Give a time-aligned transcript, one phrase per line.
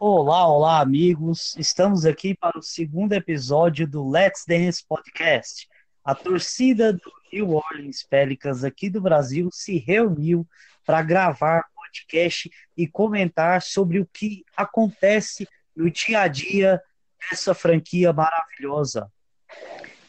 [0.00, 1.54] Olá, olá, amigos.
[1.58, 5.68] Estamos aqui para o segundo episódio do Let's Dance Podcast.
[6.02, 10.48] A torcida do New Orleans Pelicans aqui do Brasil se reuniu
[10.86, 16.80] para gravar podcast e comentar sobre o que acontece no dia a dia
[17.28, 19.12] dessa franquia maravilhosa.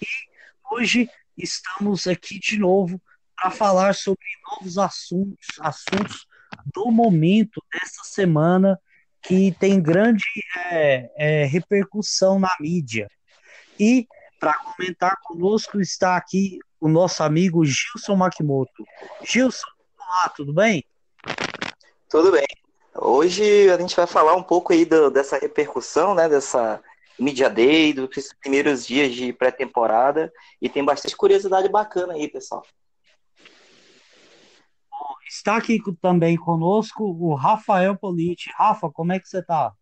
[0.01, 0.07] E
[0.71, 3.01] hoje estamos aqui de novo
[3.35, 6.25] para falar sobre novos assuntos, assuntos
[6.73, 8.79] do momento dessa semana
[9.21, 10.23] que tem grande
[10.71, 13.07] é, é, repercussão na mídia.
[13.79, 14.07] E
[14.39, 18.85] para comentar conosco está aqui o nosso amigo Gilson Makimoto.
[19.23, 19.67] Gilson,
[19.99, 20.83] olá, tudo bem?
[22.09, 22.45] Tudo bem.
[22.93, 26.81] Hoje a gente vai falar um pouco aí do, dessa repercussão, né, dessa
[27.17, 28.09] Media Day, dos
[28.39, 30.31] primeiros dias de pré-temporada,
[30.61, 32.63] e tem bastante curiosidade bacana aí, pessoal.
[35.27, 38.49] Está aqui também conosco o Rafael Politi.
[38.55, 39.73] Rafa, como é que você está?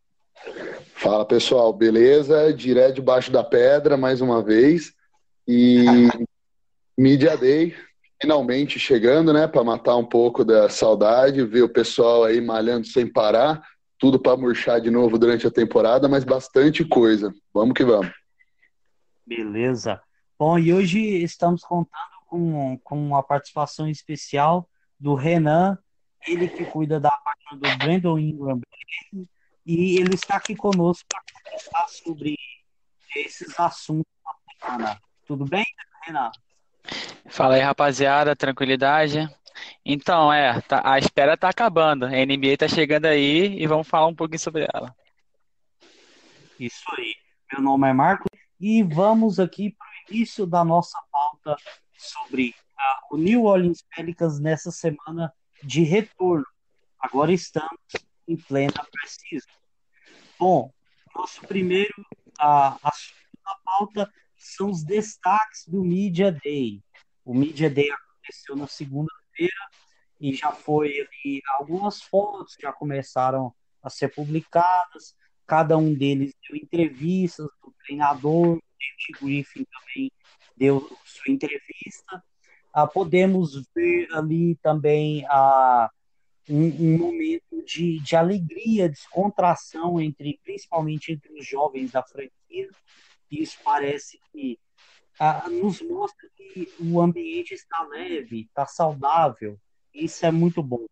[0.96, 2.54] Fala pessoal, beleza?
[2.54, 4.94] Direto debaixo da pedra mais uma vez.
[5.48, 5.84] E
[6.98, 7.76] Media Day
[8.24, 13.06] finalmente chegando, né, para matar um pouco da saudade, ver o pessoal aí malhando sem
[13.06, 13.62] parar,
[14.00, 17.34] tudo para murchar de novo durante a temporada, mas bastante coisa.
[17.54, 18.14] Vamos que vamos.
[19.28, 20.02] Beleza.
[20.40, 21.92] Bom, e hoje estamos contando
[22.26, 25.78] com, com uma participação especial do Renan,
[26.28, 28.62] ele que cuida da página do Brandon Ingram,
[29.66, 32.38] e ele está aqui conosco para conversar sobre
[33.16, 34.06] esses assuntos
[35.26, 35.66] Tudo bem,
[36.04, 36.32] Renan?
[37.28, 39.30] Fala aí, rapaziada, tranquilidade.
[39.86, 42.06] Então, é, tá, a espera tá acabando.
[42.06, 44.94] A NBA tá chegando aí e vamos falar um pouquinho sobre ela.
[46.60, 47.16] Isso aí.
[47.52, 48.26] Meu nome é Marco
[48.60, 51.56] e vamos aqui para o início da nossa pauta
[51.96, 52.56] sobre
[53.12, 56.46] o New Orleans Pelicans nessa semana de retorno.
[57.00, 57.80] Agora estamos
[58.28, 59.48] em plena precisa.
[60.40, 60.72] Bom,
[61.16, 61.94] nosso primeiro
[62.40, 66.82] uh, assunto da pauta são os destaques do Media Day.
[67.24, 69.70] O Media Day aconteceu na segunda-feira
[70.20, 75.16] e já foi ali algumas fotos já começaram a ser publicadas.
[75.46, 80.12] Cada um deles deu entrevistas, o treinador, o David Griffin também
[80.56, 82.24] deu sua entrevista.
[82.74, 85.92] Ah, podemos ver ali também ah,
[86.50, 92.70] um, um, momento de, de alegria, descontração entre, principalmente entre os jovens da franquia,
[93.30, 94.60] isso parece que
[95.20, 99.60] ah, nos mostra que o ambiente está leve, está saudável.
[99.94, 100.86] Isso é muito bom.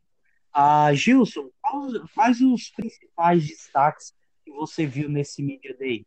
[0.53, 4.13] Ah, Gilson, quais, quais os principais destaques
[4.43, 6.05] que você viu nesse Media Day?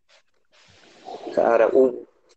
[1.35, 1.71] Cara,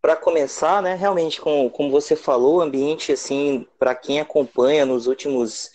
[0.08, 5.06] para começar, né, realmente, como, como você falou, o ambiente, assim, para quem acompanha nos
[5.06, 5.70] últimos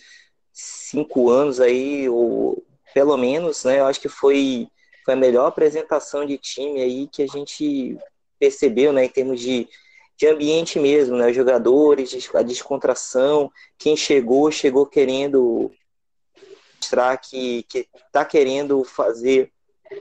[0.51, 4.67] cinco anos aí, ou pelo menos, né, eu acho que foi,
[5.05, 7.95] foi a melhor apresentação de time aí que a gente
[8.39, 9.67] percebeu, né, em termos de,
[10.17, 15.71] de ambiente mesmo, né, os jogadores, a descontração, quem chegou, chegou querendo
[16.77, 17.67] mostrar que
[18.07, 19.52] está querendo fazer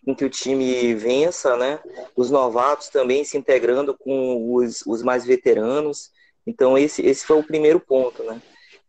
[0.05, 1.81] com que o time vença, né,
[2.17, 6.11] os novatos também se integrando com os, os mais veteranos,
[6.47, 8.41] então esse, esse foi o primeiro ponto, né,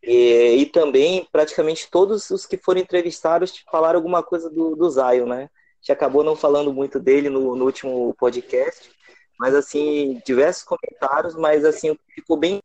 [0.02, 5.26] e, e, também praticamente todos os que foram entrevistados falaram alguma coisa do, do Zion,
[5.26, 5.44] né?
[5.44, 8.92] A gente acabou não falando muito dele no, no último podcast,
[9.40, 12.62] mas assim, diversos comentários, mas assim, ficou bem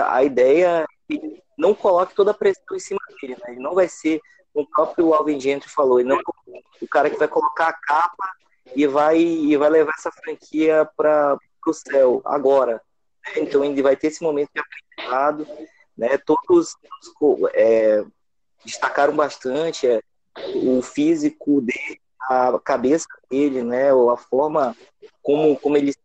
[0.00, 3.52] a ideia é que não coloque toda a pressão em cima dele, né?
[3.52, 4.20] Ele não vai ser,
[4.54, 6.20] o próprio Alvin Gentry falou, ele não
[6.80, 8.32] o cara que vai colocar a capa
[8.74, 12.82] e vai e vai levar essa franquia para o céu agora.
[13.24, 13.42] Né?
[13.42, 15.46] Então ele vai ter esse momento de aprendizado,
[15.96, 16.18] né?
[16.18, 16.76] Todos
[17.54, 18.04] é,
[18.64, 20.02] destacaram bastante é,
[20.54, 23.90] o físico dele, a cabeça dele, né?
[23.90, 24.76] A forma
[25.22, 25.98] como, como ele se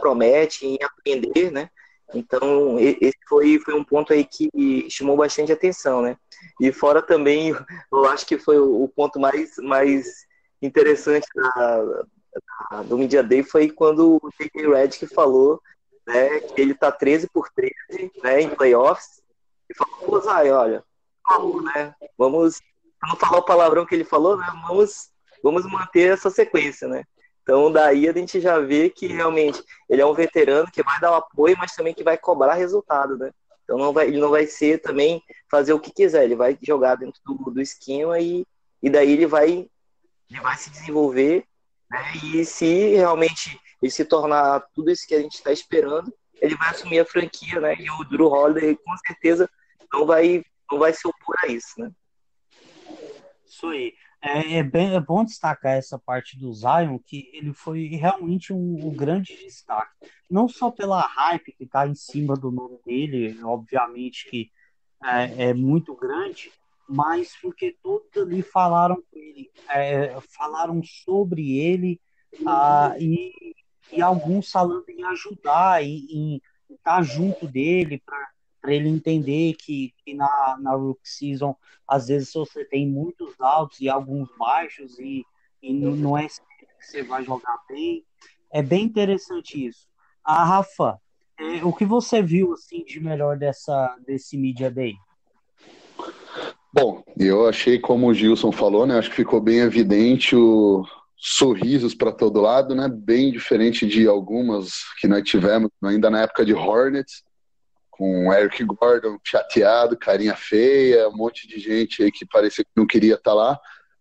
[0.00, 1.70] promete em aprender, né?
[2.14, 6.16] Então, esse foi, foi um ponto aí que chamou bastante atenção, né?
[6.60, 7.50] E fora também,
[7.92, 10.26] eu acho que foi o ponto mais, mais
[10.60, 11.84] interessante da,
[12.70, 14.68] da, do Media Day foi quando o J.K.
[14.68, 15.60] Redick falou
[16.06, 19.22] né, que ele tá 13 por 13 né, em playoffs
[19.68, 20.84] e falou, pô, Zay, olha,
[21.28, 21.94] vamos, né?
[22.18, 22.60] Vamos,
[23.02, 24.46] não falar o palavrão que ele falou, né?
[24.66, 25.10] Vamos,
[25.42, 27.04] vamos manter essa sequência, né?
[27.50, 31.10] Então, daí a gente já vê que realmente ele é um veterano que vai dar
[31.10, 33.32] o apoio, mas também que vai cobrar resultado, né?
[33.64, 35.20] Então, não vai, ele não vai ser também
[35.50, 38.46] fazer o que quiser, ele vai jogar dentro do, do esquema e,
[38.80, 39.68] e daí ele vai,
[40.30, 41.44] ele vai se desenvolver,
[41.90, 42.12] né?
[42.22, 46.70] E se realmente ele se tornar tudo isso que a gente está esperando, ele vai
[46.70, 47.74] assumir a franquia, né?
[47.80, 49.50] E o Drew Holiday, com certeza,
[49.92, 51.90] não vai, não vai se opor a isso, né?
[53.44, 53.92] Isso aí.
[54.22, 58.86] É, é, bem, é bom destacar essa parte do Zion, que ele foi realmente um,
[58.86, 59.90] um grande destaque.
[60.30, 64.50] Não só pela hype que está em cima do nome dele, obviamente que
[65.02, 66.52] é, é muito grande,
[66.86, 71.98] mas porque todos ali falaram com ele, é, falaram sobre ele
[72.46, 73.54] ah, e,
[73.90, 78.30] e alguns falando em ajudar em estar junto dele para
[78.64, 83.88] ele entender que, que na, na Rook Season às vezes você tem muitos altos e
[83.88, 85.24] alguns baixos e,
[85.62, 88.04] e não, não é sempre que você vai jogar bem.
[88.52, 89.88] É bem interessante isso.
[90.24, 91.00] A ah, Rafa,
[91.38, 94.94] é, o que você viu assim de melhor dessa desse Media Day?
[96.72, 98.96] Bom, eu achei, como o Gilson falou, né?
[98.96, 100.84] Acho que ficou bem evidente o
[101.16, 102.88] sorrisos para todo lado, né?
[102.88, 107.22] Bem diferente de algumas que nós tivemos ainda na época de Hornets,
[108.00, 112.86] com Eric Gordon chateado, carinha feia, um monte de gente aí que parecia que não
[112.86, 113.60] queria estar tá lá.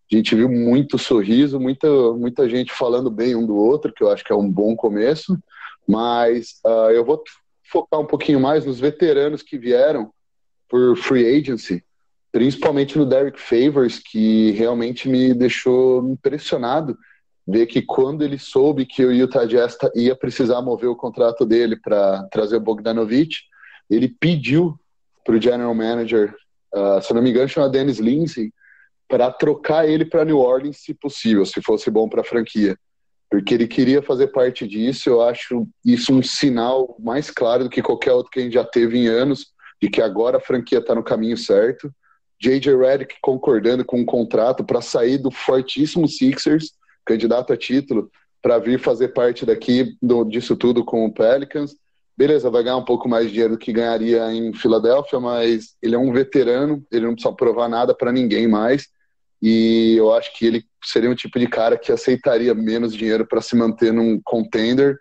[0.09, 4.09] A gente viu muito sorriso, muita, muita gente falando bem um do outro, que eu
[4.09, 5.37] acho que é um bom começo.
[5.85, 7.21] Mas uh, eu vou
[7.69, 10.13] focar um pouquinho mais nos veteranos que vieram
[10.69, 11.83] por free agency
[12.31, 16.97] principalmente no Derek Favors, que realmente me deixou impressionado
[17.47, 21.75] ver que quando ele soube que o Utah Jazz ia precisar mover o contrato dele
[21.75, 23.48] para trazer o Bogdanovich,
[23.89, 24.79] ele pediu
[25.25, 26.35] para o general manager,
[26.73, 28.51] uh, se não me engano, chama Dennis Lindsay,
[29.07, 32.77] para trocar ele para New Orleans, se possível, se fosse bom para a franquia.
[33.29, 37.81] Porque ele queria fazer parte disso, eu acho isso um sinal mais claro do que
[37.81, 39.47] qualquer outro que a gente já teve em anos,
[39.81, 41.91] de que agora a franquia está no caminho certo.
[42.41, 42.75] J.J.
[42.75, 46.71] Redick concordando com um contrato para sair do fortíssimo Sixers,
[47.05, 48.09] candidato a título,
[48.41, 51.75] para vir fazer parte daqui do, disso tudo com o Pelicans.
[52.19, 55.95] Beleza, vai ganhar um pouco mais de dinheiro do que ganharia em Filadélfia, mas ele
[55.95, 58.89] é um veterano, ele não precisa provar nada para ninguém mais.
[59.41, 63.39] E eu acho que ele seria um tipo de cara que aceitaria menos dinheiro para
[63.39, 64.99] se manter num contender.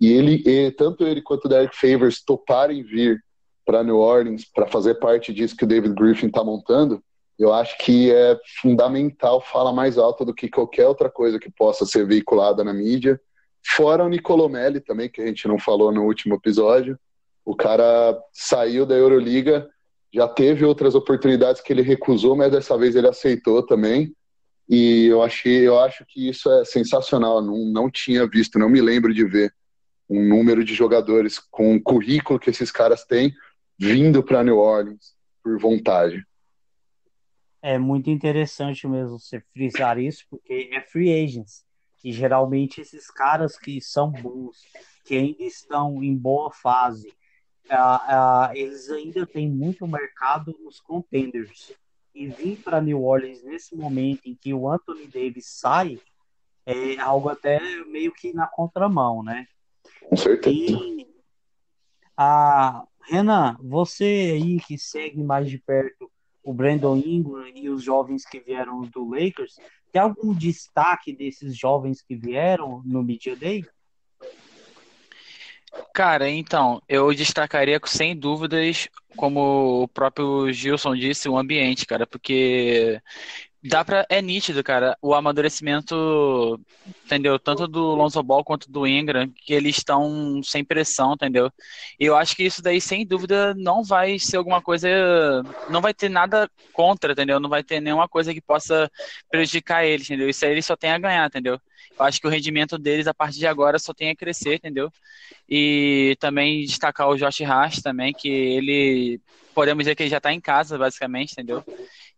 [0.00, 3.20] E ele, e, tanto ele quanto o Derek Favors toparem vir
[3.66, 7.02] para New Orleans para fazer parte disso que o David Griffin está montando,
[7.36, 11.84] eu acho que é fundamental fala mais alto do que qualquer outra coisa que possa
[11.84, 13.20] ser veiculada na mídia.
[13.64, 16.98] Fora o Nicolomelli também, que a gente não falou no último episódio.
[17.44, 19.68] O cara saiu da Euroliga,
[20.12, 24.14] já teve outras oportunidades que ele recusou, mas dessa vez ele aceitou também.
[24.68, 27.42] E eu achei, eu acho que isso é sensacional.
[27.42, 29.52] Não, não tinha visto, não me lembro de ver
[30.08, 33.32] um número de jogadores com o currículo que esses caras têm
[33.78, 36.24] vindo para New Orleans por vontade.
[37.62, 41.64] É muito interessante mesmo você frisar isso, porque é free agents.
[42.02, 44.56] E geralmente esses caras que são bons,
[45.04, 47.08] que ainda estão em boa fase,
[47.70, 51.72] uh, uh, eles ainda têm muito mercado nos contenders.
[52.14, 56.00] E vir para New Orleans nesse momento em que o Anthony Davis sai,
[56.66, 59.46] é algo até meio que na contramão, né?
[60.08, 60.56] Com certeza.
[60.56, 61.06] E
[62.16, 66.10] a, Renan, você aí que segue mais de perto
[66.42, 69.56] o Brandon Ingram e os jovens que vieram do Lakers,
[69.92, 73.64] tem algum destaque desses jovens que vieram no Media Day?
[75.94, 83.00] Cara, então, eu destacaria sem dúvidas, como o próprio Gilson disse, o ambiente, cara, porque
[83.62, 84.06] dá pra.
[84.08, 86.60] É nítido, cara, o amadurecimento,
[87.04, 87.38] entendeu?
[87.38, 91.50] Tanto do Lonzo Ball quanto do Ingram, que eles estão sem pressão, entendeu?
[91.98, 94.88] E eu acho que isso daí, sem dúvida, não vai ser alguma coisa.
[95.68, 97.38] Não vai ter nada contra, entendeu?
[97.40, 98.90] Não vai ter nenhuma coisa que possa
[99.30, 100.28] prejudicar eles, entendeu?
[100.28, 101.60] Isso aí eles só tem a ganhar, entendeu?
[101.98, 104.90] Eu acho que o rendimento deles a partir de agora só tem a crescer, entendeu?
[105.48, 109.20] E também destacar o Josh Hart também, que ele
[109.54, 111.62] podemos dizer que ele já está em casa, basicamente, entendeu?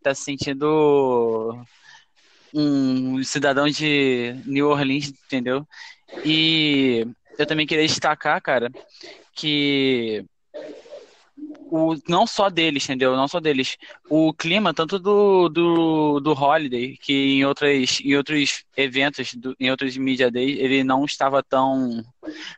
[0.03, 1.65] Tá se sentindo
[2.55, 5.67] um cidadão de New Orleans, entendeu?
[6.25, 7.07] E
[7.39, 8.71] eu também queria destacar, cara,
[9.35, 10.25] que
[11.73, 13.17] o, não só deles, entendeu?
[13.17, 13.79] Não só deles.
[14.11, 19.71] O clima, tanto do, do, do Holiday, que em, outras, em outros eventos, do, em
[19.71, 22.05] outros Media Days, ele não estava tão,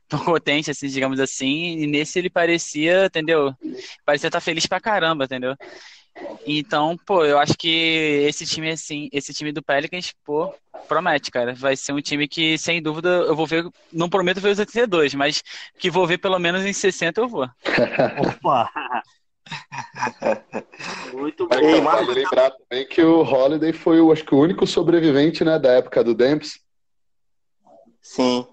[0.09, 3.55] tão potente, assim, digamos assim, e nesse ele parecia, entendeu?
[4.05, 5.57] Parecia estar feliz pra caramba, entendeu?
[6.47, 7.69] Então, pô, eu acho que
[8.29, 10.53] esse time, assim, esse time do Pelicans, pô,
[10.87, 11.55] promete, cara.
[11.55, 13.65] Vai ser um time que, sem dúvida, eu vou ver.
[13.93, 15.43] Não prometo ver os 82, mas
[15.79, 17.49] que vou ver pelo menos em 60 eu vou.
[18.19, 18.71] Opa!
[21.13, 21.57] Muito bom.
[21.57, 25.59] Então, vale lembrar também que o Holiday foi, eu acho que, o único sobrevivente, né,
[25.59, 26.59] da época do Demps.
[28.03, 28.47] Sim.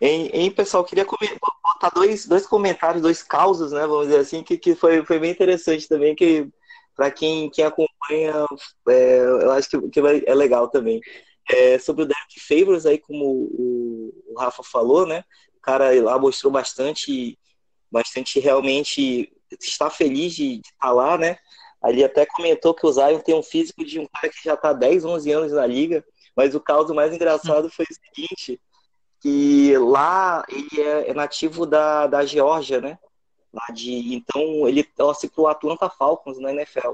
[0.00, 4.58] Hein, hein, pessoal, queria botar dois, dois comentários, dois causos, né, vamos dizer assim, que,
[4.58, 6.46] que foi, foi bem interessante também, que
[6.94, 8.46] para quem, quem acompanha
[8.88, 11.00] é, eu acho que, que é legal também.
[11.48, 15.22] É, sobre o Derek Favors, aí, como o, o, Rafa falou, né?
[15.56, 17.38] O cara lá mostrou bastante,
[17.90, 21.38] bastante realmente está feliz de, de estar lá, né?
[21.80, 24.72] Ali até comentou que o Zion tem um físico de um cara que já está
[24.72, 28.60] 10, 11 anos na liga, mas o caso mais engraçado foi o seguinte,
[29.20, 32.98] que lá ele é, é nativo da, da Geórgia, né?
[33.52, 36.92] Lá de, então ele torce para o Atlanta Falcons na NFL.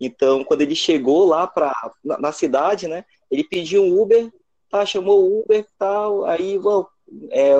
[0.00, 3.04] Então, quando ele chegou lá pra, na, na cidade, né?
[3.30, 4.32] Ele pediu um Uber,
[4.70, 6.88] tá, chamou o Uber, tal, aí, vou,
[7.30, 7.54] é,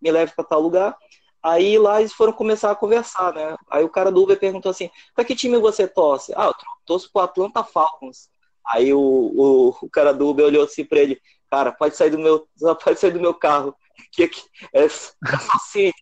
[0.00, 0.96] me leve para tal lugar.
[1.42, 3.56] Aí lá eles foram começar a conversar, né?
[3.70, 6.32] Aí o cara do Uber perguntou assim: pra que time você torce?
[6.36, 8.28] Ah, eu torço pro Atlanta Falcons.
[8.66, 12.18] Aí o, o, o cara do Uber olhou assim pra ele: Cara, pode sair do
[12.18, 12.46] meu,
[12.84, 13.74] pode sair do meu carro.
[14.12, 14.42] Que, que
[14.74, 15.12] é, é só
[15.54, 15.92] assim.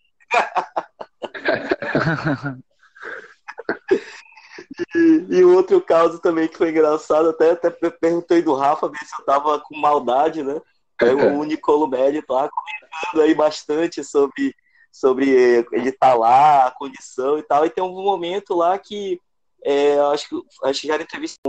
[4.94, 9.14] E, e outro caso também que foi engraçado, até, até perguntei do Rafa, ver se
[9.18, 10.60] eu tava com maldade, né?
[11.00, 14.54] Aí o Nicolo Melli lá comentando aí bastante sobre,
[14.90, 15.30] sobre
[15.72, 17.64] ele estar tá lá, a condição e tal.
[17.64, 19.20] E tem um momento lá que
[19.64, 21.40] é, acho, que, acho que já era entrevista.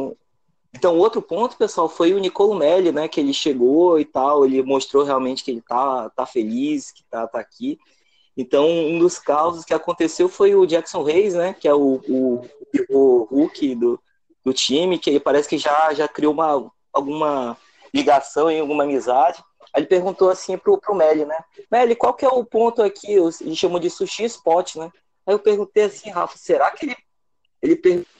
[0.77, 3.07] Então, outro ponto, pessoal, foi o Nicolo Melli, né?
[3.07, 7.25] Que ele chegou e tal, ele mostrou realmente que ele tá, tá feliz, que tá,
[7.25, 7.79] tá aqui.
[8.37, 11.55] Então, um dos casos que aconteceu foi o Jackson Reis, né?
[11.59, 12.47] Que é o, o,
[12.91, 13.99] o Hulk do,
[14.45, 17.57] do time, que ele parece que já, já criou uma, alguma
[17.91, 19.43] ligação e alguma amizade.
[19.73, 21.39] Aí ele perguntou assim pro, pro Meli, né?
[21.71, 23.13] Meli, qual que é o ponto aqui?
[23.13, 24.91] Eles chamam de sushi spot, né?
[25.25, 26.95] Aí eu perguntei assim, Rafa, será que ele.
[27.63, 28.17] Ele perguntou.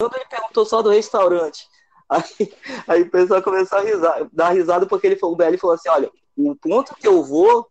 [0.00, 1.68] Ele perguntou só do restaurante.
[2.08, 2.54] Aí,
[2.86, 5.88] aí o pessoal começou a risar, dar risada porque ele falou, o Meli falou assim:
[5.88, 7.68] olha, o ponto que eu vou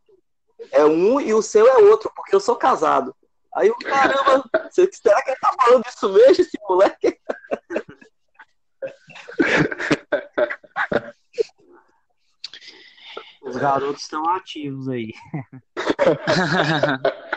[0.72, 3.16] é um e o seu é outro, porque eu sou casado.
[3.56, 7.20] Aí o caramba, será que ele tá falando isso mesmo, esse moleque?
[13.42, 15.14] Os garotos estão ativos aí.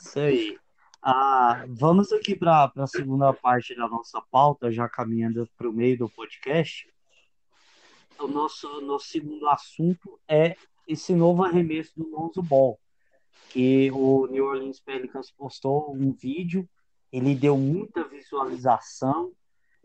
[0.00, 0.58] Isso aí.
[1.00, 5.96] Ah, vamos aqui para a segunda parte da nossa pauta, já caminhando para o meio
[5.96, 6.88] do podcast.
[8.18, 10.56] O nosso, nosso segundo assunto é
[10.88, 12.80] esse novo arremesso do Lonzo Ball,
[13.50, 16.68] que o New Orleans Pelicans postou um vídeo,
[17.12, 19.32] ele deu muita visualização,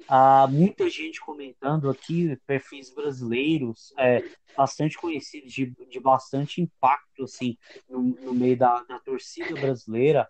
[0.07, 4.23] há muita gente comentando aqui, perfis brasileiros, é,
[4.57, 7.55] bastante conhecidos, de, de bastante impacto assim,
[7.87, 10.27] no, no meio da, da torcida brasileira,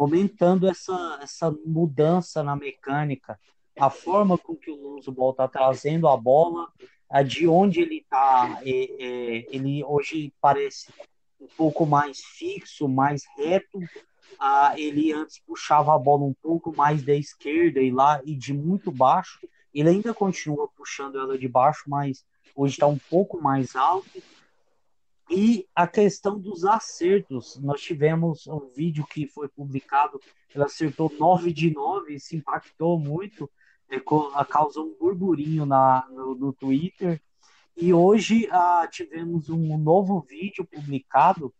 [0.00, 3.38] comentando essa, essa mudança na mecânica,
[3.78, 6.68] a forma com que o Lonzo está trazendo a bola,
[7.26, 10.90] de onde ele está, é, é, ele hoje parece
[11.38, 13.78] um pouco mais fixo, mais reto.
[14.38, 18.54] Ah, ele antes puxava a bola um pouco mais da esquerda e lá e de
[18.54, 19.46] muito baixo.
[19.74, 22.24] Ele ainda continua puxando ela de baixo, mas
[22.56, 24.22] hoje está um pouco mais alto.
[25.30, 30.20] E a questão dos acertos, nós tivemos um vídeo que foi publicado,
[30.52, 33.48] ele acertou 9 de 9, isso impactou muito
[34.48, 37.20] causou um burburinho na, no, no Twitter.
[37.76, 41.52] E hoje ah, tivemos um novo vídeo publicado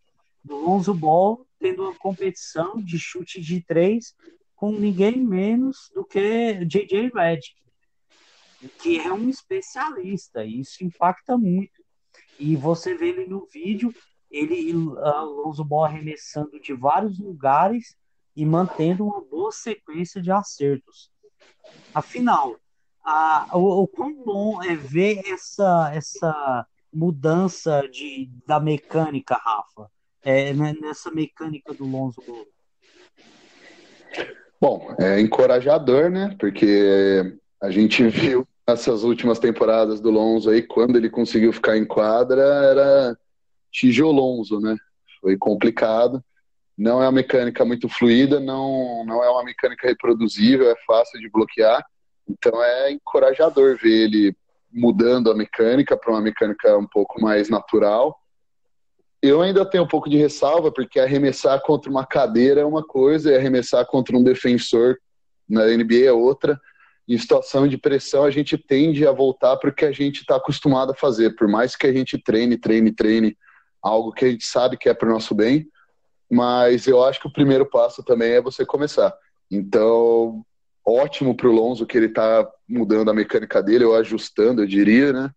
[0.44, 4.14] do Lonzo Ball tendo uma competição de chute de três
[4.54, 7.54] com ninguém menos do que JJ Redick,
[8.78, 10.44] que é um especialista.
[10.44, 11.79] E isso impacta muito.
[12.38, 13.92] E você vê ele no vídeo,
[14.30, 17.96] ele Lonzo Ball arremessando de vários lugares
[18.36, 21.10] e mantendo uma boa sequência de acertos.
[21.94, 22.56] Afinal,
[23.04, 29.90] a, o, o quão bom é ver essa, essa mudança de, da mecânica, Rafa,
[30.22, 32.46] é, né, nessa mecânica do Lonzo Ball?
[34.60, 36.36] Bom, é encorajador, né?
[36.38, 41.84] Porque a gente viu essas últimas temporadas do Lonzo aí, quando ele conseguiu ficar em
[41.84, 43.16] quadra, era
[43.70, 44.76] tijolonzo, né?
[45.20, 46.22] Foi complicado
[46.80, 51.28] não é uma mecânica muito fluida, não, não é uma mecânica reproduzível, é fácil de
[51.28, 51.84] bloquear.
[52.26, 54.34] Então é encorajador ver ele
[54.72, 58.18] mudando a mecânica para uma mecânica um pouco mais natural.
[59.20, 63.30] Eu ainda tenho um pouco de ressalva, porque arremessar contra uma cadeira é uma coisa
[63.30, 64.96] e arremessar contra um defensor
[65.46, 66.58] na NBA é outra.
[67.10, 70.36] Em situação de pressão, a gente tende a voltar para o que a gente está
[70.36, 71.34] acostumado a fazer.
[71.34, 73.36] Por mais que a gente treine, treine, treine
[73.82, 75.66] algo que a gente sabe que é para o nosso bem,
[76.30, 79.12] mas eu acho que o primeiro passo também é você começar.
[79.50, 80.44] Então,
[80.86, 85.12] ótimo para o Lonzo que ele está mudando a mecânica dele, ou ajustando, eu diria,
[85.12, 85.30] né?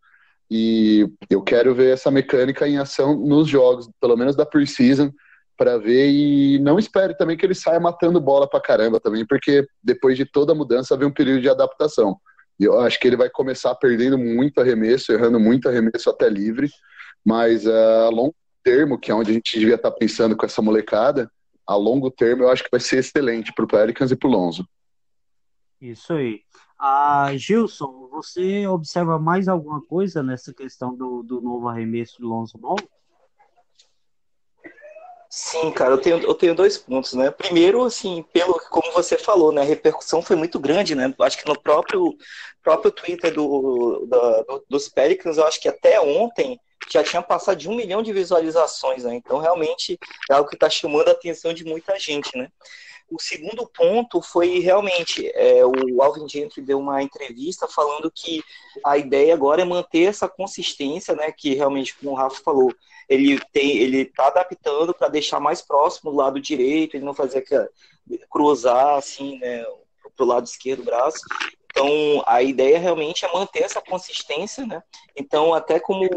[0.52, 5.12] E eu quero ver essa mecânica em ação nos jogos, pelo menos da preseason,
[5.58, 9.68] para ver e não espere também que ele saia matando bola para caramba também, porque
[9.84, 12.20] depois de toda a mudança vem um período de adaptação.
[12.60, 16.70] E eu acho que ele vai começar perdendo muito arremesso, errando muito arremesso até livre,
[17.26, 20.46] mas uh, a longo termo, que é onde a gente devia estar tá pensando com
[20.46, 21.30] essa molecada,
[21.66, 24.32] a longo termo eu acho que vai ser excelente para o Pelicans e para o
[24.32, 24.68] Lonzo.
[25.82, 26.42] Isso aí.
[26.80, 32.58] Ah, Gilson, você observa mais alguma coisa nessa questão do, do novo arremesso do Lonzo
[32.58, 32.78] Ball?
[35.36, 37.32] Sim, cara, eu tenho, eu tenho dois pontos, né?
[37.32, 39.62] Primeiro, assim, pelo como você falou, né?
[39.62, 41.12] A repercussão foi muito grande, né?
[41.22, 42.16] Acho que no próprio,
[42.62, 46.60] próprio Twitter do, do, dos Pelicans, eu acho que até ontem
[46.92, 49.16] já tinha passado de um milhão de visualizações, né?
[49.16, 49.98] Então, realmente,
[50.30, 52.48] é algo que está chamando a atenção de muita gente, né?
[53.14, 58.44] O segundo ponto foi realmente é, o Alvin Gentry deu uma entrevista falando que
[58.84, 61.32] a ideia agora é manter essa consistência, né?
[61.32, 62.74] Que realmente, como o Rafa falou,
[63.08, 67.42] ele tem, ele está adaptando para deixar mais próximo do lado direito, ele não fazer
[67.42, 67.56] que
[68.32, 69.64] cruzar assim, né?
[70.18, 71.20] Para o lado esquerdo do braço.
[71.74, 74.84] Então, a ideia realmente é manter essa consistência, né?
[75.16, 76.08] Então, até como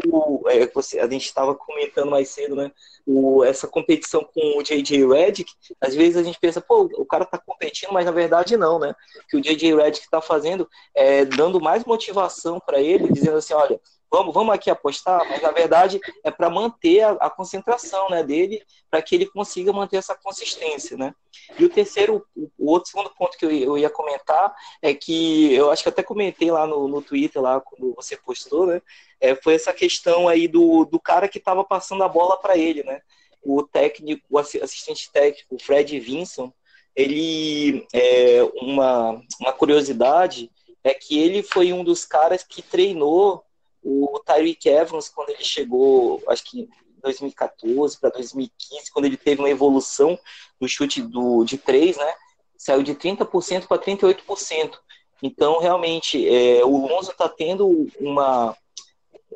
[0.47, 2.71] é, você, a gente estava comentando mais cedo, né?
[3.07, 5.07] O, essa competição com o J.J.
[5.07, 8.77] Redick, às vezes a gente pensa, pô, o cara está competindo, mas na verdade não,
[8.77, 8.93] né?
[9.23, 9.75] O que o J.J.
[9.75, 14.69] Redick está fazendo é dando mais motivação para ele, dizendo assim, olha, vamos, vamos aqui
[14.69, 19.25] apostar, mas na verdade é para manter a, a, concentração né, dele, para que ele
[19.25, 20.97] consiga manter essa consistência.
[20.97, 21.13] Né?
[21.57, 25.71] E o terceiro, o outro segundo ponto que eu, eu ia comentar é que eu
[25.71, 28.81] acho que até comentei lá no, no Twitter, lá quando você postou, né?
[29.19, 32.83] É, foi essa questão aí do, do cara que estava passando a bola para ele,
[32.83, 33.01] né?
[33.41, 36.53] O técnico, o assistente técnico, o Fred Vinson,
[36.95, 40.51] ele é uma, uma curiosidade
[40.83, 43.43] é que ele foi um dos caras que treinou
[43.89, 46.69] o Tyreek Evans, quando ele chegou, acho que em
[47.01, 50.19] 2014 para 2015, quando ele teve uma evolução
[50.59, 52.13] do chute do, de 3, né?
[52.57, 54.77] Saiu de 30% para 38%.
[55.23, 58.55] Então, realmente, é, o Lonzo está tendo uma,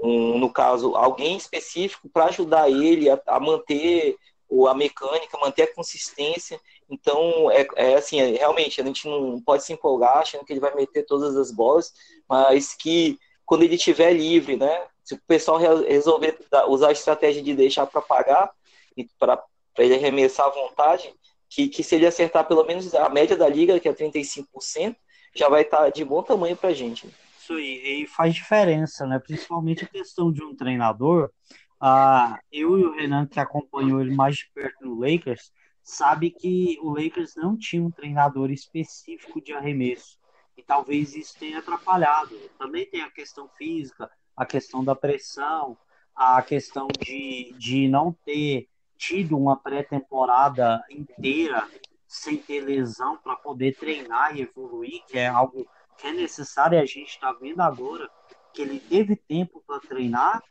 [0.03, 4.17] um, no caso, alguém específico para ajudar ele a, a, manter
[4.67, 6.59] a mecânica, manter a consistência.
[6.89, 10.59] Então, é, é assim, é, realmente, a gente não pode se empolgar achando que ele
[10.59, 11.93] vai meter todas as bolas,
[12.27, 13.17] mas que
[13.51, 14.85] quando ele estiver livre, né?
[15.03, 18.49] Se o pessoal resolver usar a estratégia de deixar para pagar
[18.95, 19.43] e para
[19.77, 21.13] ele arremessar à vontade,
[21.49, 24.95] que, que se ele acertar pelo menos a média da liga, que é 35%,
[25.35, 27.13] já vai estar tá de bom tamanho para a gente.
[27.41, 29.19] Isso aí, e faz diferença, né?
[29.19, 31.29] Principalmente a questão de um treinador.
[31.77, 35.51] Ah, eu e o Renan, que acompanhou ele mais de perto no Lakers,
[35.83, 40.20] sabe que o Lakers não tinha um treinador específico de arremesso
[40.57, 42.35] e talvez isso tenha atrapalhado.
[42.57, 45.77] Também tem a questão física, a questão da pressão,
[46.15, 51.67] a questão de, de não ter tido uma pré-temporada inteira
[52.07, 55.65] sem ter lesão para poder treinar e evoluir, que é algo
[55.97, 58.09] que é necessário e a gente está vendo agora
[58.53, 60.43] que ele teve tempo para treinar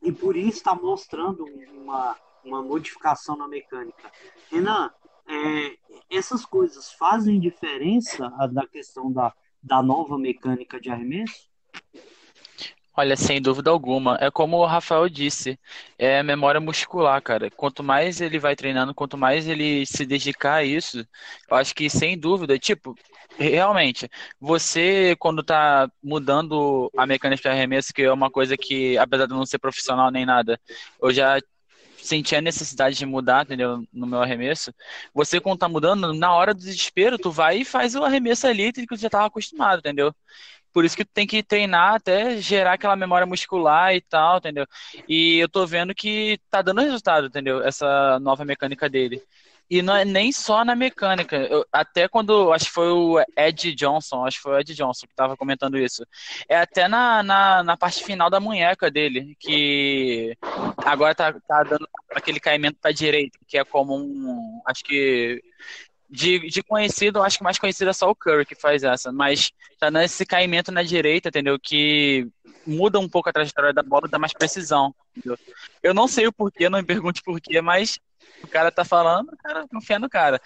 [0.00, 4.10] e por isso está mostrando uma, uma modificação na mecânica.
[4.50, 4.90] Renan,
[5.28, 5.76] é,
[6.10, 11.48] essas coisas fazem diferença da questão da, da nova mecânica de arremesso?
[12.98, 14.16] Olha, sem dúvida alguma.
[14.22, 15.58] É como o Rafael disse,
[15.98, 17.50] é memória muscular, cara.
[17.50, 21.06] Quanto mais ele vai treinando, quanto mais ele se dedicar a isso,
[21.50, 22.94] eu acho que sem dúvida, tipo,
[23.38, 24.08] realmente,
[24.40, 29.34] você quando tá mudando a mecânica de arremesso, que é uma coisa que, apesar de
[29.34, 30.58] não ser profissional nem nada,
[31.02, 31.38] eu já
[32.06, 33.84] sentir a necessidade de mudar, entendeu?
[33.92, 34.72] No meu arremesso,
[35.14, 38.72] você quando tá mudando, na hora do desespero, tu vai e faz o arremesso ali
[38.72, 40.14] que tu já tava acostumado, entendeu?
[40.72, 44.66] Por isso que tu tem que treinar até gerar aquela memória muscular e tal, entendeu?
[45.08, 47.62] E eu tô vendo que tá dando resultado, entendeu?
[47.62, 49.22] Essa nova mecânica dele.
[49.68, 51.36] E não é nem só na mecânica.
[51.36, 55.06] Eu, até quando, acho que foi o Ed Johnson, acho que foi o Ed Johnson
[55.06, 56.06] que estava comentando isso.
[56.48, 60.36] É até na, na, na, parte final da munheca dele, que
[60.84, 64.60] agora tá, tá dando aquele caimento para direita, que é como um.
[64.66, 65.42] Acho que.
[66.08, 69.50] De, de conhecido, acho que mais conhecido é só o Curry que faz essa, mas
[69.80, 71.58] tá dando esse caimento na direita, entendeu?
[71.60, 72.28] Que
[72.66, 74.94] muda um pouco a trajetória da bola, dá mais precisão.
[75.16, 75.38] Entendeu?
[75.82, 77.98] Eu não sei o porquê, não me pergunte porquê, mas
[78.42, 80.40] o cara tá falando, o cara confia no cara.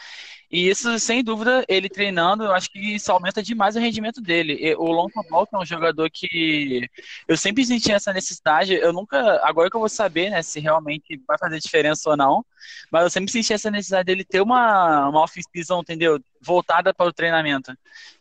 [0.50, 4.74] E isso, sem dúvida, ele treinando, eu acho que isso aumenta demais o rendimento dele.
[4.76, 6.88] O Lonzo Ball é um jogador que
[7.28, 8.74] eu sempre senti essa necessidade.
[8.74, 12.44] Eu nunca, agora que eu vou saber, né, se realmente vai fazer diferença ou não,
[12.90, 16.18] mas eu sempre senti essa necessidade dele ter uma, uma off-season, entendeu?
[16.40, 17.72] Voltada para o treinamento.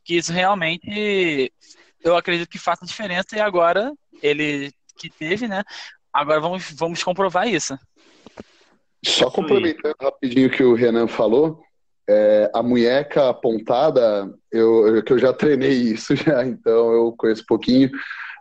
[0.03, 1.51] Que isso realmente,
[2.03, 5.63] eu acredito que faça diferença e agora ele que teve, né?
[6.13, 7.77] Agora vamos, vamos comprovar isso.
[9.05, 11.61] Só complementando rapidinho o que o Renan falou,
[12.09, 17.47] é, a munheca apontada, eu, que eu já treinei isso já, então eu conheço um
[17.47, 17.91] pouquinho.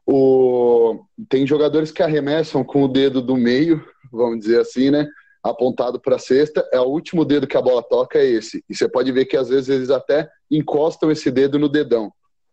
[0.07, 5.07] O, tem jogadores que arremessam com o dedo do meio, vamos dizer assim, né?
[5.43, 8.65] Apontado para a cesta, é o último dedo que a bola toca, é esse.
[8.69, 12.11] E você pode ver que às vezes eles até encostam esse dedo no dedão,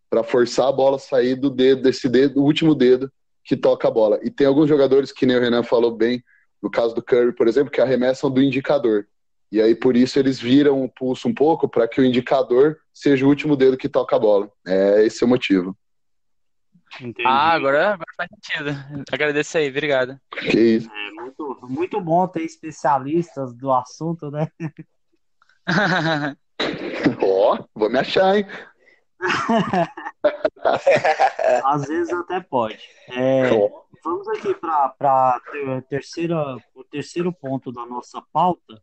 [0.10, 3.12] para forçar a bola a sair do dedo, desse dedo, o último dedo
[3.44, 4.20] que toca a bola.
[4.24, 6.24] E tem alguns jogadores, que nem o Renan falou bem,
[6.62, 9.08] no caso do Curry, por exemplo, que arremessam do indicador.
[9.52, 13.26] E aí por isso eles viram o pulso um pouco para que o indicador seja
[13.26, 14.52] o último dedo que toca a bola.
[14.65, 15.78] É esse é o motivo.
[17.00, 17.28] Entendi.
[17.28, 19.04] Ah, agora, agora faz sentido.
[19.12, 20.20] Agradeço aí, obrigado.
[20.32, 20.89] Que isso.
[20.89, 24.50] É muito, muito bom ter especialistas do assunto, né?
[27.22, 28.46] Ó, oh, vou me achar, hein?
[31.65, 32.79] Às vezes até pode.
[33.09, 33.49] É,
[34.03, 35.41] vamos aqui para
[36.75, 38.81] o terceiro ponto da nossa pauta,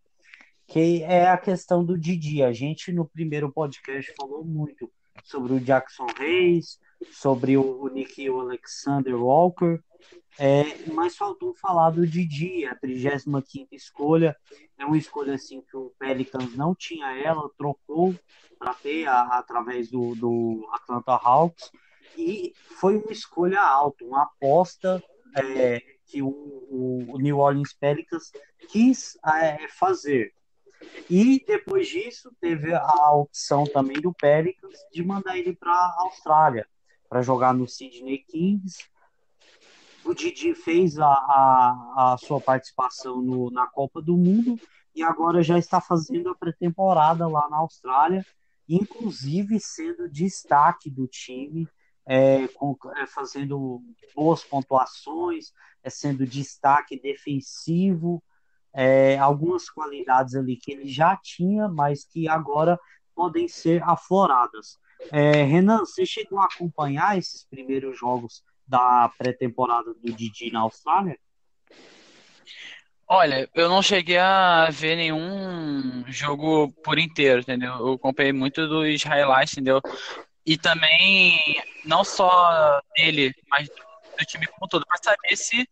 [0.66, 2.42] que é a questão do Didi.
[2.42, 4.90] A gente no primeiro podcast falou muito
[5.24, 6.78] sobre o Jackson Reis,
[7.11, 9.81] sobre o Nick Alexander Walker,
[10.38, 14.37] é, mas faltou falar do Didi, a 35 escolha.
[14.79, 18.14] É uma escolha assim que o Pelicans não tinha ela, trocou
[18.59, 21.71] para ter a, através do, do Atlanta Hawks.
[22.16, 25.03] E foi uma escolha alta, uma aposta
[25.37, 28.33] é, que o, o, New Orleans Pelicans
[28.71, 30.33] quis é, fazer.
[31.09, 36.66] E depois disso, teve a opção também do Pelicans de mandar ele para a Austrália,
[37.09, 38.90] para jogar no Sydney Kings.
[40.12, 44.61] O Didi fez a, a, a sua participação no, na Copa do Mundo
[44.94, 48.22] e agora já está fazendo a pré-temporada lá na Austrália,
[48.68, 51.66] inclusive sendo destaque do time,
[52.05, 53.81] é, com, é, fazendo
[54.14, 55.51] boas pontuações,
[55.83, 58.22] é, sendo destaque defensivo
[58.70, 62.79] é, algumas qualidades ali que ele já tinha, mas que agora
[63.14, 64.79] podem ser afloradas.
[65.11, 71.19] É, Renan, você chegou a acompanhar esses primeiros jogos da pré-temporada do Didi na Austrália?
[73.07, 77.75] Olha, eu não cheguei a ver nenhum jogo por inteiro, entendeu?
[77.75, 79.83] Eu acompanhei muito dos highlights, entendeu?
[80.47, 81.39] E também,
[81.85, 85.69] não só dele, mas do time como todo, para saber se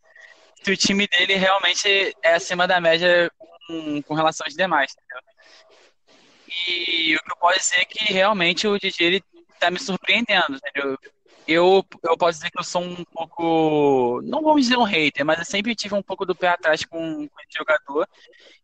[0.62, 3.30] se o time dele realmente é acima da média
[3.66, 5.22] com, com relação aos demais, entendeu?
[6.68, 9.24] E o que eu posso dizer é que realmente o DJ ele
[9.58, 10.98] tá me surpreendendo, entendeu?
[11.46, 15.38] Eu, eu posso dizer que eu sou um pouco, não vamos dizer um hater, mas
[15.38, 18.08] eu sempre tive um pouco do pé atrás com, com esse jogador.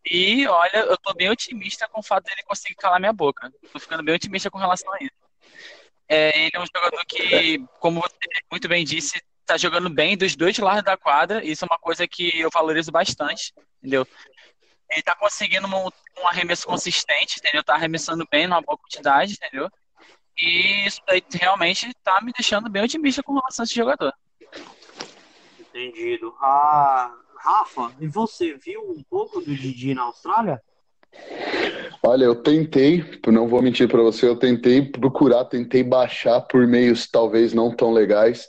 [0.08, 3.52] E olha, eu tô bem otimista com o fato dele conseguir calar minha boca.
[3.72, 5.26] Tô ficando bem otimista com relação a isso.
[6.08, 8.14] É, ele é um jogador que, como você
[8.50, 12.06] muito bem disse, tá jogando bem dos dois lados da quadra, isso é uma coisa
[12.06, 14.06] que eu valorizo bastante, entendeu?
[14.90, 15.86] Ele tá conseguindo um,
[16.20, 17.64] um arremesso consistente, entendeu?
[17.64, 19.70] Tá arremessando bem numa boa quantidade, entendeu?
[20.40, 24.12] E isso aí realmente tá me deixando bem otimista com relação a esse jogador.
[25.58, 26.34] Entendido.
[26.40, 30.60] Ah, Rafa, e você viu um pouco do Didi na Austrália?
[32.02, 37.08] Olha, eu tentei, não vou mentir para você, eu tentei procurar, tentei baixar por meios
[37.08, 38.48] talvez não tão legais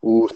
[0.00, 0.26] o...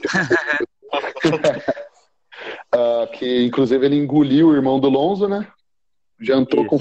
[2.74, 5.50] uh, que inclusive ele engoliu o irmão do Lonzo, né?
[6.20, 6.70] Jantou Isso.
[6.70, 6.78] com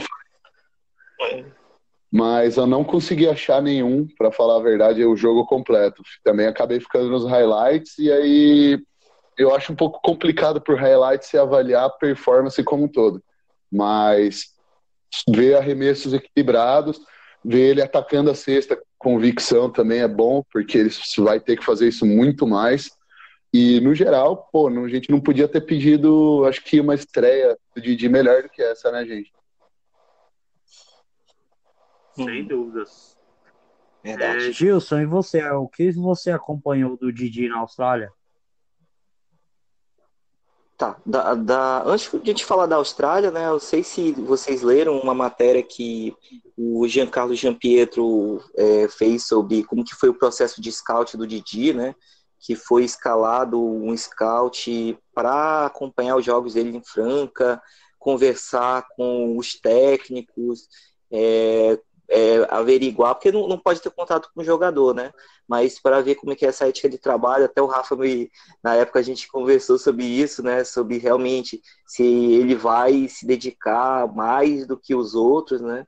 [2.11, 6.01] mas eu não consegui achar nenhum, para falar a verdade, o jogo completo.
[6.23, 8.79] Também acabei ficando nos highlights e aí
[9.37, 13.21] eu acho um pouco complicado por highlights se avaliar a performance como um todo.
[13.71, 14.53] Mas
[15.29, 16.99] ver arremessos equilibrados,
[17.43, 20.89] ver ele atacando a cesta convicção também é bom, porque ele
[21.19, 22.89] vai ter que fazer isso muito mais.
[23.53, 28.09] E, no geral, pô, a gente não podia ter pedido, acho que, uma estreia Didi
[28.09, 29.31] melhor do que essa, né, gente?
[32.25, 33.17] Sem dúvidas.
[34.03, 34.49] Verdade.
[34.49, 35.43] É, Gilson, e você?
[35.51, 38.11] O que você acompanhou do Didi na Austrália?
[40.77, 44.61] Tá, da, da, antes de a gente falar da Austrália, né, eu sei se vocês
[44.61, 46.15] leram uma matéria que
[46.55, 51.73] o Giancarlo Giampietro é, fez sobre como que foi o processo de scout do Didi,
[51.73, 51.95] né,
[52.39, 57.59] que foi escalado um scout para acompanhar os jogos dele em Franca,
[57.97, 60.67] conversar com os técnicos,
[61.11, 65.11] é, é, averiguar, porque não, não pode ter contato com o jogador, né?
[65.47, 68.31] Mas para ver como é que é essa ética de trabalho, até o Rafa, me,
[68.63, 70.63] na época a gente conversou sobre isso, né?
[70.63, 75.85] Sobre realmente se ele vai se dedicar mais do que os outros, né?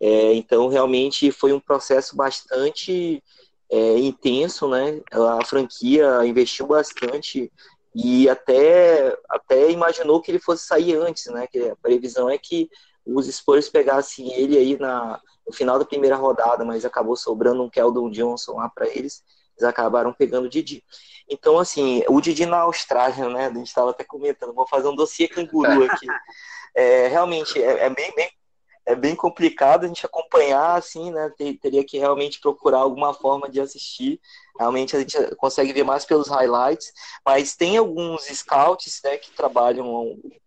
[0.00, 3.22] É, então, realmente foi um processo bastante
[3.70, 5.00] é, intenso, né?
[5.10, 7.50] A franquia investiu bastante
[7.94, 11.46] e até, até imaginou que ele fosse sair antes, né?
[11.46, 12.68] Que a previsão é que
[13.06, 17.70] os Spurs pegassem ele aí na, no final da primeira rodada, mas acabou sobrando um
[17.70, 19.22] Keldon Johnson lá para eles,
[19.56, 20.82] eles acabaram pegando o Didi.
[21.28, 23.46] Então, assim, o Didi na Austrália, né?
[23.46, 26.06] A gente estava até comentando, vou fazer um dossiê canguru aqui.
[26.74, 28.30] É, realmente, é, é bem, bem
[28.86, 31.30] é bem complicado a gente acompanhar, assim, né?
[31.60, 34.20] Teria que realmente procurar alguma forma de assistir.
[34.56, 36.92] Realmente a gente consegue ver mais pelos highlights,
[37.24, 39.86] mas tem alguns scouts, né, que trabalham,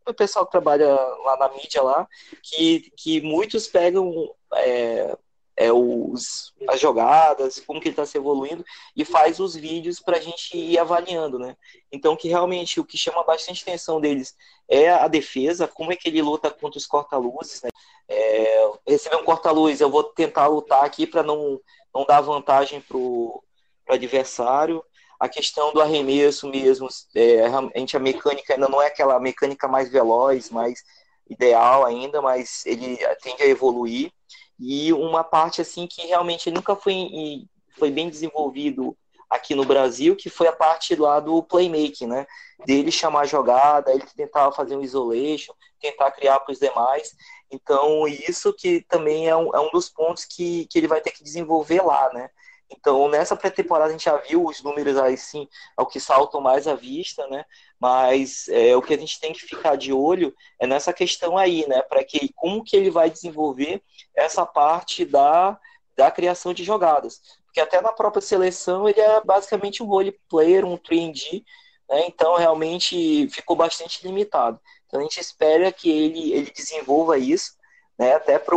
[0.08, 2.08] o pessoal que trabalha lá na mídia lá,
[2.41, 4.12] que, que muitos pegam
[4.56, 5.15] é,
[5.60, 8.63] é, os, as jogadas, como que ele está se evoluindo,
[8.95, 11.58] e faz os vídeos para a gente ir avaliando, né?
[11.91, 14.34] Então, que realmente o que chama bastante atenção deles
[14.69, 17.69] é a defesa, como é que ele luta contra os corta-luzes, né?
[18.10, 21.60] É, receber um corta-luz, eu vou tentar lutar aqui para não,
[21.93, 23.43] não dar vantagem para o
[23.88, 24.84] adversário.
[25.19, 29.67] A questão do arremesso mesmo, é, a gente a mecânica ainda não é aquela mecânica
[29.67, 30.84] mais veloz, mais
[31.30, 34.12] ideal ainda, mas ele tende a evoluir
[34.60, 38.95] e uma parte assim que realmente nunca foi, foi bem desenvolvido
[39.30, 42.26] aqui no Brasil, que foi a parte lá do playmaking, né?
[42.65, 47.13] Dele chamar a jogada, ele tentar fazer um isolation, tentar criar para os demais.
[47.51, 51.12] Então, isso que também é um, é um dos pontos que, que ele vai ter
[51.12, 52.29] que desenvolver lá, né?
[52.71, 56.39] Então, nessa pré-temporada a gente já viu os números aí sim, é o que saltam
[56.39, 57.43] mais à vista, né?
[57.79, 61.67] Mas é, o que a gente tem que ficar de olho é nessa questão aí,
[61.67, 61.81] né?
[61.81, 63.81] Para que como que ele vai desenvolver
[64.15, 65.59] essa parte da,
[65.97, 67.19] da criação de jogadas.
[67.45, 71.43] Porque até na própria seleção ele é basicamente um role player, um 3D,
[71.89, 72.05] né?
[72.07, 74.59] Então realmente ficou bastante limitado.
[74.89, 77.54] Então a gente espera que ele, ele desenvolva isso,
[77.97, 78.15] né?
[78.15, 78.56] Até para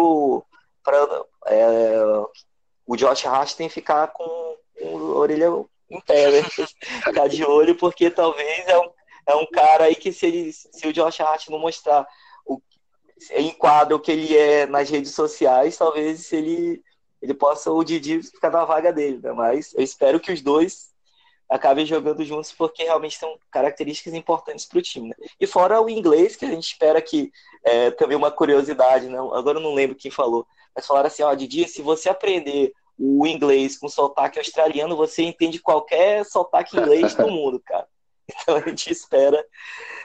[1.47, 1.93] é,
[2.87, 5.49] o Josh Hart tem que ficar com, com a orelha
[5.91, 6.43] em pé, né?
[7.05, 8.91] ficar de olho, porque talvez é um,
[9.27, 12.09] é um cara aí que se, ele, se o Josh Hart não mostrar
[12.47, 12.59] o
[13.37, 16.83] enquadra o que ele é nas redes sociais, talvez ele,
[17.21, 19.33] ele possa o Didi ficar na vaga dele, né?
[19.33, 20.92] Mas eu espero que os dois
[21.49, 25.09] acabem jogando juntos, porque realmente são características importantes para o time.
[25.09, 25.15] Né?
[25.41, 27.31] E fora o inglês, que a gente espera que
[27.65, 29.19] é, também uma curiosidade, né?
[29.19, 33.27] agora eu não lembro quem falou, mas falaram assim, ó, Didi, se você aprender o
[33.27, 37.87] inglês com sotaque australiano, você entende qualquer sotaque inglês do mundo, cara.
[38.43, 39.45] Então a gente espera,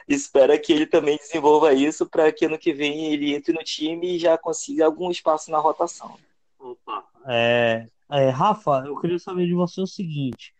[0.08, 4.16] espera que ele também desenvolva isso para que ano que vem ele entre no time
[4.16, 6.18] e já consiga algum espaço na rotação.
[6.60, 10.54] Opa, é, é, Rafa, eu queria saber de você o seguinte,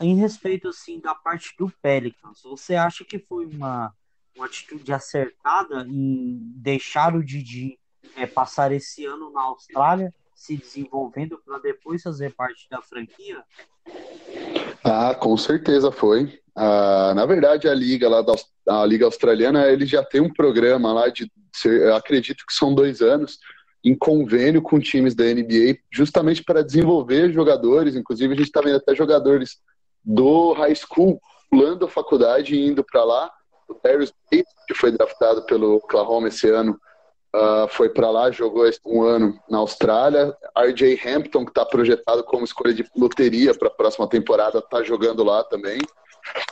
[0.00, 3.94] em respeito assim da parte do Pelicans, você acha que foi uma,
[4.36, 7.78] uma atitude acertada em deixar o Didi
[8.16, 13.42] é, passar esse ano na Austrália, se desenvolvendo para depois fazer parte da franquia?
[14.82, 16.40] Ah, com certeza foi.
[16.54, 18.34] Ah, na verdade, a liga lá da
[18.68, 21.30] a liga australiana, ele já tem um programa lá de,
[21.96, 23.38] acredito que são dois anos,
[23.84, 27.96] em convênio com times da NBA, justamente para desenvolver jogadores.
[27.96, 29.58] Inclusive, a gente está vendo até jogadores
[30.04, 33.30] do high school pulando a faculdade e indo para lá.
[33.68, 36.78] O Darius que foi draftado pelo Oklahoma esse ano,
[37.34, 40.36] Uh, foi para lá, jogou um ano na Austrália.
[40.54, 45.24] RJ Hampton, que está projetado como escolha de loteria para a próxima temporada, está jogando
[45.24, 45.80] lá também.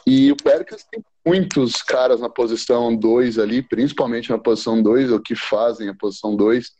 [0.06, 5.20] E o Pelicans tem muitos caras na posição 2 ali, principalmente na posição 2, ou
[5.20, 6.70] que fazem a posição 2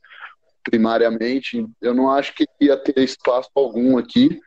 [0.65, 1.67] primariamente.
[1.81, 4.41] Eu não acho que ia ter espaço algum aqui.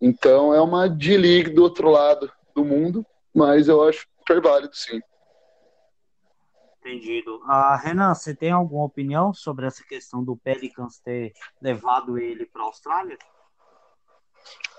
[0.00, 5.00] Então é uma D-League do outro lado do mundo, mas eu acho super válido sim.
[6.78, 7.42] Entendido.
[7.44, 12.62] Ah, Renan, você tem alguma opinião sobre essa questão do Pelicans ter levado ele para
[12.62, 13.18] a Austrália?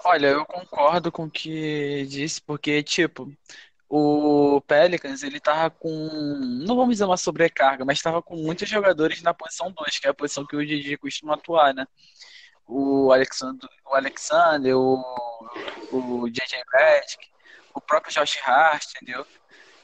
[0.03, 3.31] Olha, eu concordo com o que disse, porque, tipo,
[3.87, 5.89] o Pelicans, ele tava com,
[6.65, 10.09] não vamos dizer uma sobrecarga, mas tava com muitos jogadores na posição 2, que é
[10.09, 11.85] a posição que o Didi costuma atuar, né?
[12.67, 15.03] O Alexander, o, Alexander, o,
[15.91, 17.27] o JJ Redick,
[17.73, 19.25] o próprio Josh Hart, entendeu?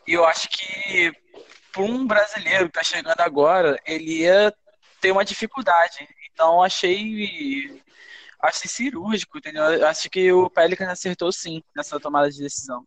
[0.06, 1.12] E eu acho que
[1.72, 4.54] para um brasileiro que está chegando agora, ele ia
[5.02, 6.08] ter uma dificuldade.
[6.32, 7.82] Então achei
[8.40, 9.86] achei cirúrgico, entendeu?
[9.88, 12.86] Acho que o Pelican acertou sim nessa tomada de decisão.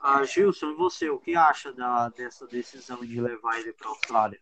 [0.00, 3.90] Ah, Gilson, e você, o que acha da, dessa decisão de levar ele para a
[3.90, 4.40] Austrália?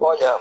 [0.00, 0.40] Olha,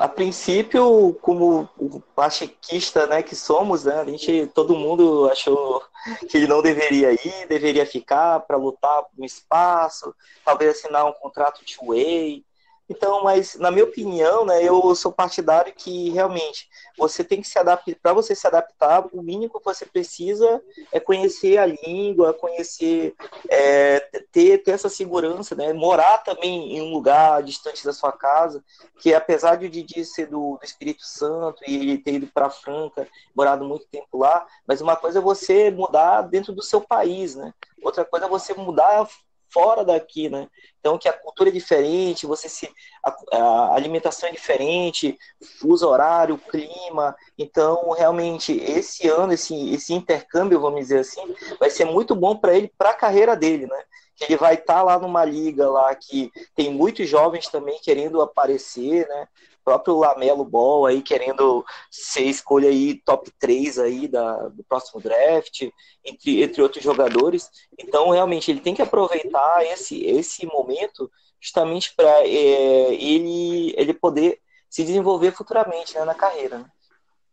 [0.00, 1.68] a princípio, como
[2.16, 5.82] pachequista né, que somos, né, a gente, todo mundo achou
[6.28, 10.12] que ele não deveria ir, deveria ficar para lutar no espaço,
[10.44, 12.44] talvez assinar um contrato two-way,
[12.88, 17.58] Então, mas na minha opinião, né, eu sou partidário que realmente você tem que se
[17.58, 23.14] adaptar, para você se adaptar, o mínimo que você precisa é conhecer a língua, conhecer,
[23.50, 24.00] é,
[24.32, 28.64] ter, ter essa segurança, né, morar também em um lugar distante da sua casa,
[28.98, 32.48] que apesar de o Didi ser do, do Espírito Santo e ele ter ido para
[32.48, 37.34] Franca, morado muito tempo lá, mas uma coisa é você mudar dentro do seu país,
[37.34, 39.06] né, outra coisa é você mudar
[39.50, 40.48] fora daqui, né?
[40.80, 42.70] Então que a cultura é diferente, você se
[43.04, 45.18] a, a, alimentação é diferente,
[45.58, 47.16] fuso horário, clima.
[47.36, 51.22] Então realmente esse ano esse esse intercâmbio, vamos dizer assim,
[51.58, 53.82] vai ser muito bom para ele, para a carreira dele, né?
[54.20, 59.06] Ele vai estar tá lá numa liga lá que tem muitos jovens também querendo aparecer,
[59.06, 59.28] né?
[59.68, 65.68] Próprio Lamelo Ball aí querendo ser escolha aí top 3 aí da, do próximo draft,
[66.02, 67.50] entre, entre outros jogadores.
[67.78, 74.40] Então, realmente, ele tem que aproveitar esse, esse momento justamente para é, ele, ele poder
[74.70, 76.60] se desenvolver futuramente né, na carreira.
[76.60, 76.70] Né?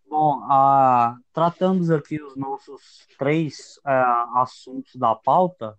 [0.05, 5.77] Bom, uh, tratamos aqui os nossos três uh, assuntos da pauta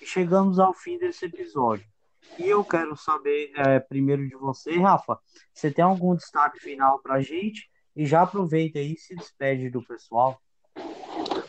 [0.00, 1.89] e chegamos ao fim desse episódio.
[2.38, 5.18] E eu quero saber é, primeiro de você, Rafa,
[5.52, 7.68] você tem algum destaque final para a gente?
[7.94, 10.40] E já aproveita aí e se despede do pessoal.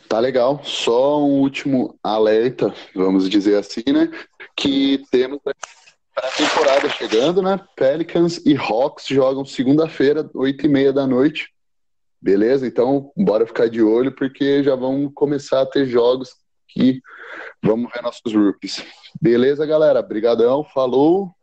[0.09, 0.61] Tá legal.
[0.63, 4.11] Só um último alerta, vamos dizer assim, né?
[4.55, 7.59] Que temos a temporada chegando, né?
[7.75, 11.49] Pelicans e Hawks jogam segunda-feira, oito e meia da noite.
[12.21, 12.67] Beleza?
[12.67, 16.35] Então, bora ficar de olho, porque já vão começar a ter jogos
[16.73, 17.01] que
[17.61, 18.83] vamos ver nossos rookies.
[19.21, 20.01] Beleza, galera?
[20.01, 21.33] Brigadão, falou.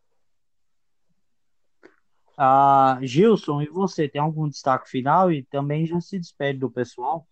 [2.37, 7.27] Ah, Gilson, e você, tem algum destaque final e também já se despede do pessoal?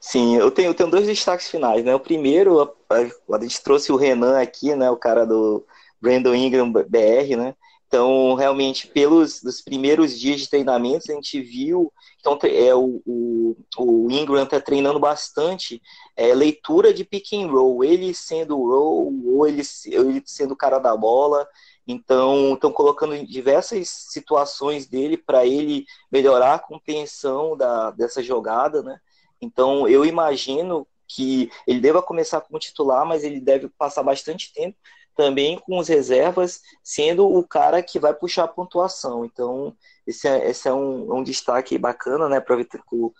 [0.00, 1.94] Sim, eu tenho, eu tenho dois destaques finais, né?
[1.94, 4.90] O primeiro, a, a, a gente trouxe o Renan aqui, né?
[4.90, 5.66] O cara do
[5.98, 7.54] Brandon Ingram BR, né?
[7.86, 11.92] Então, realmente, pelos dos primeiros dias de treinamentos, a gente viu.
[12.18, 15.80] Então, é, o, o, o Ingram está treinando bastante
[16.16, 20.56] é, leitura de pick and roll, ele sendo o roll, ou ele, ele sendo o
[20.56, 21.46] cara da bola.
[21.86, 28.98] Então, estão colocando diversas situações dele para ele melhorar a compreensão da, dessa jogada, né?
[29.40, 34.76] Então, eu imagino que ele deva começar como titular, mas ele deve passar bastante tempo
[35.14, 39.24] também com os reservas, sendo o cara que vai puxar a pontuação.
[39.24, 39.74] Então,
[40.06, 42.42] esse é, esse é um, um destaque bacana, né,
[42.86, 43.12] com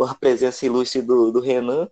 [0.00, 1.88] a presença ilustre do, do Renan.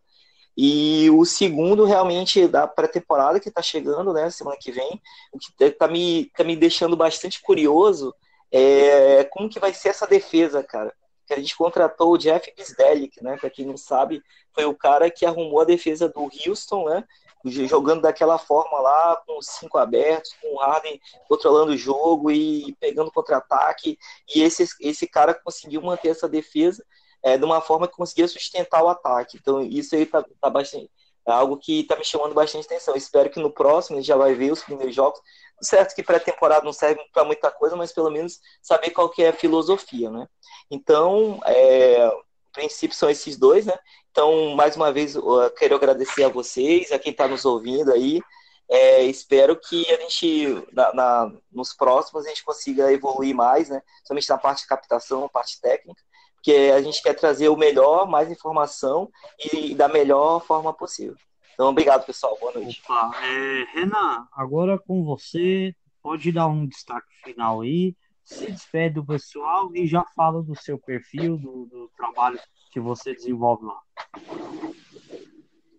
[0.56, 5.00] E o segundo, realmente, da pré-temporada que está chegando, né, semana que vem,
[5.32, 8.14] o que está me, tá me deixando bastante curioso
[8.52, 10.92] é como que vai ser essa defesa, cara.
[11.26, 15.10] Que a gente contratou o Jeff Bisdelic, né, para quem não sabe, foi o cara
[15.10, 17.04] que arrumou a defesa do Houston, né,
[17.44, 23.10] jogando daquela forma lá, com cinco abertos, com o Harden controlando o jogo e pegando
[23.10, 23.98] contra-ataque.
[24.34, 26.84] E esse, esse cara conseguiu manter essa defesa
[27.22, 29.38] é, de uma forma que conseguia sustentar o ataque.
[29.40, 30.90] Então, isso aí tá, tá bastante.
[31.26, 32.96] É algo que está me chamando bastante atenção.
[32.96, 35.20] Espero que no próximo a gente já vai ver os primeiros jogos.
[35.62, 39.28] Certo que pré-temporada não serve para muita coisa, mas pelo menos saber qual que é
[39.28, 40.26] a filosofia, né?
[40.70, 43.78] Então, é, o princípio são esses dois, né?
[44.10, 45.14] Então, mais uma vez,
[45.56, 48.20] quero agradecer a vocês, a quem está nos ouvindo aí.
[48.68, 53.82] É, espero que a gente, na, na, nos próximos, a gente consiga evoluir mais, né?
[54.04, 56.00] Somente na parte de captação, parte técnica,
[56.34, 59.10] porque a gente quer trazer o melhor, mais informação
[59.52, 61.16] e da melhor forma possível.
[61.54, 62.36] Então, obrigado, pessoal.
[62.40, 62.80] Boa noite.
[62.84, 69.04] Opa, é, Renan, agora com você, pode dar um destaque final aí, se despede do
[69.04, 73.80] pessoal e já fala do seu perfil, do, do trabalho que você desenvolve lá.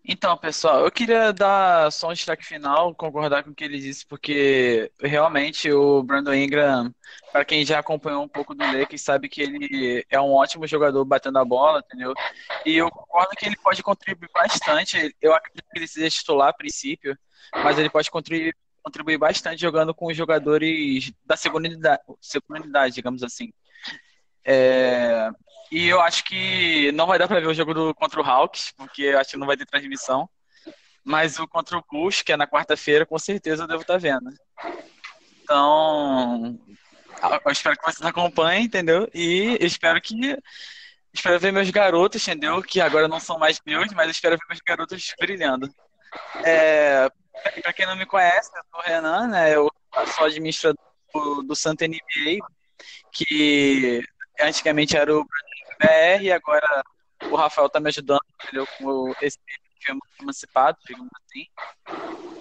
[0.03, 4.05] Então, pessoal, eu queria dar só um destaque final, concordar com o que ele disse,
[4.05, 6.93] porque realmente o Brandon Ingram,
[7.31, 11.05] para quem já acompanhou um pouco do Lakers, sabe que ele é um ótimo jogador
[11.05, 12.13] batendo a bola, entendeu?
[12.65, 15.15] E eu concordo que ele pode contribuir bastante.
[15.21, 17.17] Eu acredito que ele seja titular a princípio,
[17.63, 22.95] mas ele pode contribuir, contribuir bastante jogando com os jogadores da segunda unidade, segunda unidade
[22.95, 23.53] digamos assim.
[24.43, 25.29] É,
[25.71, 28.73] e eu acho que não vai dar para ver o jogo do, contra o Hawks,
[28.75, 30.29] porque eu acho que não vai ter transmissão.
[31.03, 33.99] Mas o contra o Bulls, que é na quarta-feira, com certeza eu devo estar tá
[33.99, 34.29] vendo.
[35.41, 36.59] Então,
[37.45, 39.09] eu espero que vocês acompanhem, entendeu?
[39.13, 40.37] E eu espero que.
[41.13, 42.61] Espero ver meus garotos, entendeu?
[42.61, 45.73] Que agora não são mais meus, mas espero ver meus garotos brilhando.
[46.43, 47.09] É,
[47.61, 49.55] para quem não me conhece, eu sou o Renan, né?
[49.55, 49.69] Eu
[50.15, 50.79] sou administrador
[51.13, 52.39] do, do Santa NBA,
[53.11, 54.01] que
[54.43, 55.23] antigamente era o
[55.79, 56.83] BR, e agora
[57.29, 58.67] o Rafael tá me ajudando, entendeu?
[58.77, 59.37] Com esse
[59.79, 61.45] filme emancipado, digamos assim.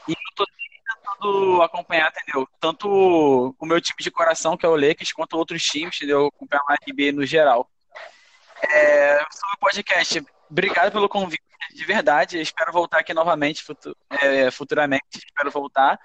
[0.09, 2.47] E eu tô tentando acompanhar, entendeu?
[2.61, 6.27] Tanto o meu time de coração, que é o Lakers, quanto outros times, entendeu?
[6.27, 7.71] Acompanhar a NBA no geral.
[8.63, 11.43] É, sobre o podcast, obrigado pelo convite,
[11.75, 12.41] de verdade.
[12.41, 13.65] Espero voltar aqui novamente
[14.21, 15.05] é, futuramente.
[15.15, 15.99] Espero voltar.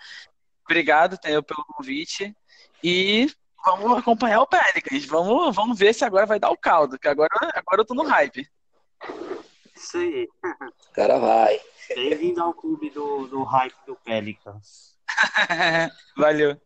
[0.63, 2.35] Obrigado entendeu, pelo convite.
[2.83, 3.29] E
[3.65, 5.05] vamos acompanhar o Pelicans.
[5.05, 8.03] Vamos, vamos ver se agora vai dar o caldo, que agora, agora eu tô no
[8.03, 8.47] hype.
[9.75, 10.29] Isso aí.
[10.43, 11.59] O cara vai.
[11.89, 14.95] Bem-vindo ao clube do, do hype do Pelicans.
[16.15, 16.59] Valeu.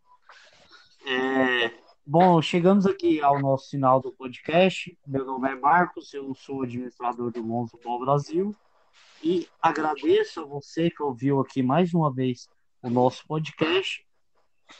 [1.05, 1.71] É,
[2.05, 4.95] bom, chegamos aqui ao nosso final do podcast.
[5.07, 8.55] Meu nome é Marcos, eu sou administrador do Monzo Ball Brasil.
[9.23, 12.47] E agradeço a você que ouviu aqui mais uma vez
[12.81, 14.05] o nosso podcast.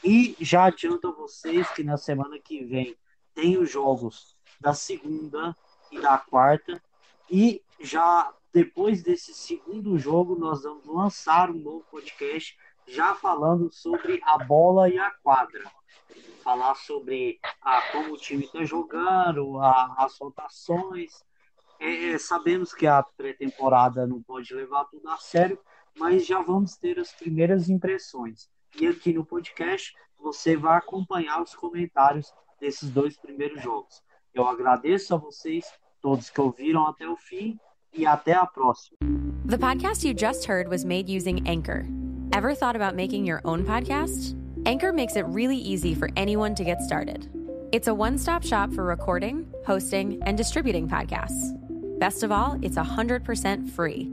[0.04, 2.96] E já adianto a vocês que na semana que vem
[3.34, 5.56] tem os jogos da segunda
[5.90, 6.82] e da quarta.
[7.30, 14.20] E já depois desse segundo jogo, nós vamos lançar um novo podcast já falando sobre
[14.24, 15.70] a bola e a quadra.
[16.42, 21.24] Falar sobre a, como o time está jogando, a, as rotações.
[21.78, 25.58] É, sabemos que a pré-temporada não pode levar tudo a sério,
[25.96, 28.48] mas já vamos ter as primeiras impressões.
[28.78, 34.02] E aqui no podcast você vai acompanhar os comentários desses dois primeiros jogos.
[34.34, 35.64] Eu agradeço a vocês,
[36.00, 37.58] todos que ouviram até o fim,
[37.92, 38.98] e até a próxima.
[39.46, 41.86] The podcast you just heard was made using Anchor.
[42.32, 44.36] Ever thought about making your own podcast?
[44.64, 47.28] Anchor makes it really easy for anyone to get started.
[47.72, 51.56] It's a one stop shop for recording, hosting, and distributing podcasts.
[51.98, 54.12] Best of all, it's 100% free.